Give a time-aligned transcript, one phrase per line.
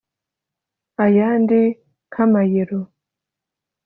[1.03, 1.61] Ayandi
[2.09, 2.79] nk’amayero